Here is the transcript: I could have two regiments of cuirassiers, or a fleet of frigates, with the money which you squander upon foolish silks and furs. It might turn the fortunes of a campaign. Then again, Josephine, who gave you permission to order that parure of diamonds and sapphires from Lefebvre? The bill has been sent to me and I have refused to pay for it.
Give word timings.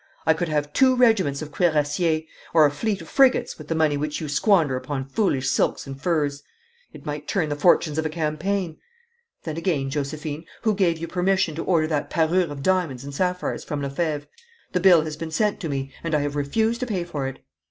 I 0.25 0.33
could 0.33 0.49
have 0.49 0.73
two 0.73 0.95
regiments 0.95 1.43
of 1.43 1.51
cuirassiers, 1.51 2.23
or 2.55 2.65
a 2.65 2.71
fleet 2.71 3.03
of 3.03 3.07
frigates, 3.07 3.59
with 3.59 3.67
the 3.67 3.75
money 3.75 3.97
which 3.97 4.19
you 4.19 4.27
squander 4.27 4.75
upon 4.75 5.05
foolish 5.05 5.47
silks 5.47 5.85
and 5.85 6.01
furs. 6.01 6.41
It 6.91 7.05
might 7.05 7.27
turn 7.27 7.49
the 7.49 7.55
fortunes 7.55 7.99
of 7.99 8.05
a 8.07 8.09
campaign. 8.09 8.77
Then 9.43 9.57
again, 9.57 9.91
Josephine, 9.91 10.45
who 10.63 10.73
gave 10.73 10.97
you 10.97 11.07
permission 11.07 11.53
to 11.53 11.63
order 11.65 11.85
that 11.85 12.09
parure 12.09 12.49
of 12.51 12.63
diamonds 12.63 13.03
and 13.03 13.13
sapphires 13.13 13.63
from 13.63 13.83
Lefebvre? 13.83 14.25
The 14.71 14.79
bill 14.79 15.03
has 15.03 15.17
been 15.17 15.29
sent 15.29 15.59
to 15.59 15.69
me 15.69 15.93
and 16.03 16.15
I 16.15 16.21
have 16.21 16.35
refused 16.35 16.79
to 16.79 16.87
pay 16.87 17.03
for 17.03 17.27
it. 17.27 17.37